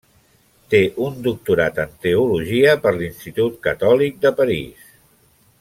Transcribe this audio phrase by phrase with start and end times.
[0.73, 4.93] Té un doctorat en teologia per l'Institut Catòlic de París.